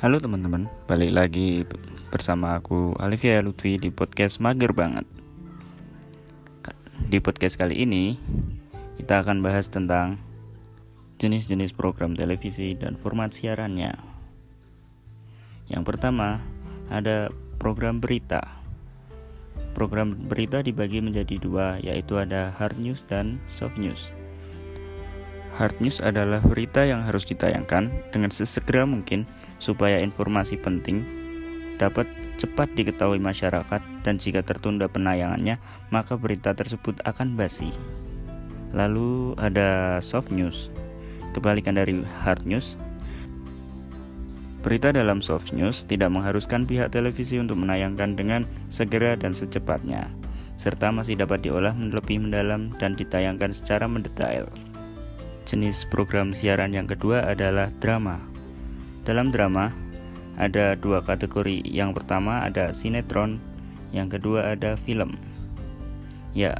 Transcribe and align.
Halo 0.00 0.16
teman-teman, 0.16 0.64
balik 0.88 1.12
lagi 1.12 1.60
bersama 2.08 2.56
aku 2.56 2.96
Alivia 2.96 3.44
Lutfi 3.44 3.76
di 3.76 3.92
podcast 3.92 4.40
Mager 4.40 4.72
Banget. 4.72 5.04
Di 7.04 7.20
podcast 7.20 7.60
kali 7.60 7.84
ini, 7.84 8.16
kita 8.96 9.20
akan 9.20 9.44
bahas 9.44 9.68
tentang 9.68 10.16
jenis-jenis 11.20 11.76
program 11.76 12.16
televisi 12.16 12.72
dan 12.72 12.96
format 12.96 13.28
siarannya. 13.36 13.92
Yang 15.68 15.84
pertama, 15.84 16.40
ada 16.88 17.28
program 17.60 18.00
berita. 18.00 18.40
Program 19.76 20.16
berita 20.16 20.64
dibagi 20.64 21.04
menjadi 21.04 21.36
dua, 21.36 21.76
yaitu 21.76 22.16
ada 22.16 22.56
hard 22.56 22.80
news 22.80 23.04
dan 23.04 23.36
soft 23.52 23.76
news. 23.76 24.08
Hard 25.60 25.76
news 25.84 26.00
adalah 26.00 26.40
berita 26.40 26.88
yang 26.88 27.04
harus 27.04 27.28
ditayangkan 27.28 27.92
dengan 28.16 28.32
sesegera 28.32 28.88
mungkin 28.88 29.28
supaya 29.60 30.02
informasi 30.02 30.58
penting 30.58 31.06
dapat 31.78 32.08
cepat 32.36 32.72
diketahui 32.74 33.20
masyarakat 33.20 33.80
dan 34.02 34.14
jika 34.16 34.40
tertunda 34.40 34.88
penayangannya 34.88 35.60
maka 35.92 36.16
berita 36.16 36.56
tersebut 36.56 36.98
akan 37.04 37.36
basi. 37.38 37.70
Lalu 38.72 39.36
ada 39.36 40.00
soft 40.00 40.32
news. 40.32 40.72
Kebalikan 41.30 41.78
dari 41.78 42.02
hard 42.26 42.42
news, 42.42 42.74
Berita 44.60 44.92
dalam 44.92 45.24
soft 45.24 45.56
news 45.56 45.88
tidak 45.88 46.12
mengharuskan 46.12 46.68
pihak 46.68 46.92
televisi 46.92 47.40
untuk 47.40 47.56
menayangkan 47.56 48.12
dengan 48.12 48.44
segera 48.68 49.16
dan 49.16 49.32
secepatnya, 49.32 50.12
serta 50.60 50.92
masih 50.92 51.16
dapat 51.16 51.40
diolah 51.40 51.72
lebih 51.72 52.20
mendalam 52.20 52.68
dan 52.76 52.92
ditayangkan 52.92 53.56
secara 53.56 53.88
mendetail. 53.88 54.44
Jenis 55.48 55.88
program 55.88 56.36
siaran 56.36 56.76
yang 56.76 56.84
kedua 56.84 57.24
adalah 57.32 57.72
drama. 57.80 58.29
Dalam 59.04 59.32
drama, 59.32 59.72
ada 60.36 60.76
dua 60.76 61.04
kategori. 61.04 61.64
Yang 61.64 62.00
pertama 62.00 62.44
ada 62.44 62.72
sinetron, 62.72 63.40
yang 63.92 64.08
kedua 64.08 64.56
ada 64.56 64.76
film. 64.76 65.16
Ya, 66.36 66.56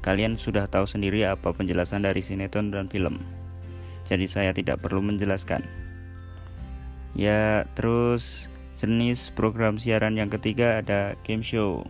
kalian 0.00 0.40
sudah 0.40 0.66
tahu 0.66 0.88
sendiri 0.88 1.26
apa 1.28 1.52
penjelasan 1.52 2.06
dari 2.06 2.24
sinetron 2.24 2.72
dan 2.72 2.90
film. 2.90 3.22
Jadi 4.10 4.26
saya 4.26 4.50
tidak 4.50 4.82
perlu 4.82 4.98
menjelaskan. 5.04 5.62
Ya, 7.14 7.66
terus 7.74 8.50
jenis 8.78 9.30
program 9.34 9.76
siaran 9.76 10.16
yang 10.16 10.32
ketiga 10.32 10.82
ada 10.82 11.14
game 11.22 11.44
show. 11.44 11.86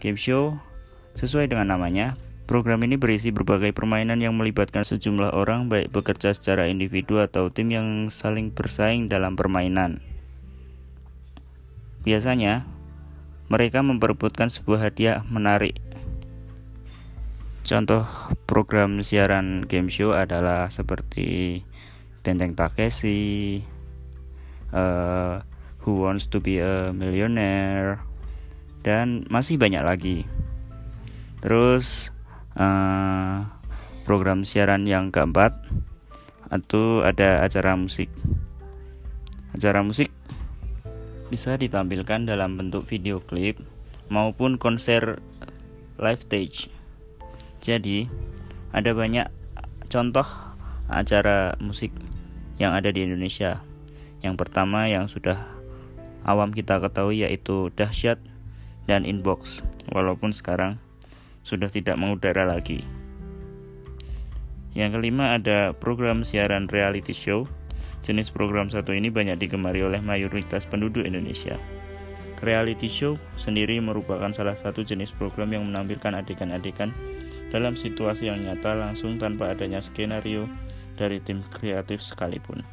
Game 0.00 0.20
show 0.20 0.56
sesuai 1.18 1.48
dengan 1.50 1.74
namanya, 1.74 2.16
Program 2.44 2.76
ini 2.84 3.00
berisi 3.00 3.32
berbagai 3.32 3.72
permainan 3.72 4.20
yang 4.20 4.36
melibatkan 4.36 4.84
sejumlah 4.84 5.32
orang 5.32 5.72
baik 5.72 5.88
bekerja 5.96 6.36
secara 6.36 6.68
individu 6.68 7.16
atau 7.16 7.48
tim 7.48 7.72
yang 7.72 8.12
saling 8.12 8.52
bersaing 8.52 9.08
dalam 9.08 9.32
permainan. 9.32 10.04
Biasanya, 12.04 12.68
mereka 13.48 13.80
memperebutkan 13.80 14.52
sebuah 14.52 14.92
hadiah 14.92 15.24
menarik. 15.24 15.80
Contoh 17.64 18.04
program 18.44 19.00
siaran 19.00 19.64
game 19.64 19.88
show 19.88 20.12
adalah 20.12 20.68
seperti 20.68 21.64
Benteng 22.20 22.52
Takeshi, 22.52 23.64
uh, 24.68 25.40
Who 25.88 26.04
Wants 26.04 26.28
to 26.28 26.44
Be 26.44 26.60
a 26.60 26.92
Millionaire, 26.92 28.04
dan 28.84 29.24
masih 29.32 29.56
banyak 29.56 29.80
lagi. 29.80 30.18
Terus 31.40 32.13
uh, 32.58 33.46
program 34.04 34.42
siaran 34.46 34.86
yang 34.86 35.10
keempat 35.10 35.54
itu 36.52 37.02
ada 37.02 37.42
acara 37.42 37.74
musik. 37.74 38.12
Acara 39.54 39.82
musik 39.82 40.10
bisa 41.32 41.58
ditampilkan 41.58 42.28
dalam 42.28 42.54
bentuk 42.54 42.86
video 42.86 43.18
klip 43.18 43.58
maupun 44.12 44.60
konser 44.60 45.18
live 45.98 46.20
stage. 46.20 46.70
Jadi, 47.64 48.06
ada 48.76 48.92
banyak 48.92 49.26
contoh 49.88 50.26
acara 50.86 51.56
musik 51.58 51.90
yang 52.60 52.76
ada 52.76 52.92
di 52.92 53.08
Indonesia. 53.08 53.64
Yang 54.20 54.34
pertama 54.46 54.86
yang 54.86 55.08
sudah 55.08 55.48
awam 56.28 56.52
kita 56.52 56.78
ketahui 56.78 57.24
yaitu 57.24 57.72
Dahsyat 57.72 58.20
dan 58.84 59.08
Inbox. 59.08 59.64
Walaupun 59.90 60.36
sekarang 60.36 60.83
sudah 61.44 61.68
tidak 61.68 62.00
mengudara 62.00 62.48
lagi. 62.48 62.82
Yang 64.74 64.98
kelima 64.98 65.38
ada 65.38 65.70
program 65.76 66.26
siaran 66.26 66.66
reality 66.66 67.14
show. 67.14 67.46
Jenis 68.04 68.28
program 68.28 68.68
satu 68.68 68.92
ini 68.92 69.08
banyak 69.08 69.38
digemari 69.40 69.80
oleh 69.80 70.02
mayoritas 70.02 70.66
penduduk 70.66 71.06
Indonesia. 71.06 71.56
Reality 72.42 72.90
show 72.90 73.16
sendiri 73.38 73.80
merupakan 73.80 74.28
salah 74.34 74.58
satu 74.58 74.84
jenis 74.84 75.14
program 75.14 75.54
yang 75.54 75.64
menampilkan 75.64 76.12
adegan-adegan 76.12 76.92
dalam 77.54 77.78
situasi 77.78 78.28
yang 78.28 78.42
nyata 78.42 78.74
langsung 78.76 79.16
tanpa 79.16 79.54
adanya 79.54 79.78
skenario 79.80 80.50
dari 80.98 81.22
tim 81.22 81.40
kreatif 81.54 82.02
sekalipun. 82.02 82.66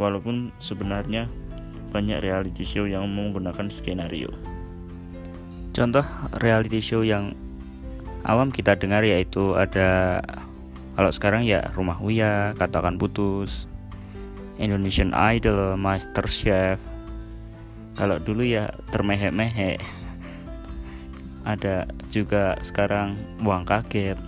Walaupun 0.00 0.54
sebenarnya 0.62 1.28
banyak 1.92 2.24
reality 2.24 2.64
show 2.64 2.88
yang 2.88 3.04
menggunakan 3.12 3.68
skenario. 3.68 4.32
Contoh 5.76 6.06
reality 6.40 6.80
show 6.80 7.04
yang 7.04 7.36
awam 8.22 8.54
kita 8.54 8.78
dengar 8.78 9.02
yaitu 9.02 9.54
ada 9.58 10.22
kalau 10.92 11.08
sekarang 11.08 11.48
ya 11.48 11.72
Rumah 11.72 12.04
Uya, 12.04 12.52
Katakan 12.52 13.00
Putus, 13.00 13.64
Indonesian 14.60 15.16
Idol, 15.16 15.80
Master 15.80 16.28
Chef. 16.28 16.80
Kalau 17.96 18.20
dulu 18.20 18.44
ya 18.44 18.68
termehek-mehek. 18.92 19.80
Ada 21.42 21.88
juga 22.12 22.60
sekarang 22.60 23.16
Buang 23.40 23.64
Kaget. 23.64 24.20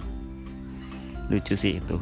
Lucu 1.29 1.55
sih 1.55 1.79
itu. 1.79 2.01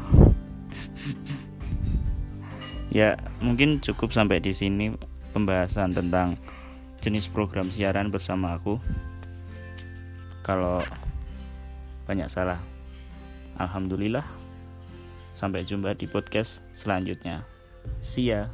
ya, 2.98 3.18
mungkin 3.42 3.82
cukup 3.82 4.14
sampai 4.14 4.38
di 4.38 4.54
sini 4.54 4.94
pembahasan 5.34 5.90
tentang 5.90 6.38
jenis 7.02 7.26
program 7.26 7.66
siaran 7.66 8.14
bersama 8.14 8.54
aku. 8.56 8.78
Kalau 10.46 10.82
banyak 12.04 12.28
salah. 12.30 12.60
Alhamdulillah. 13.58 14.24
Sampai 15.36 15.66
jumpa 15.66 15.96
di 15.96 16.06
podcast 16.06 16.62
selanjutnya. 16.72 17.42
See 17.98 18.30
ya. 18.30 18.46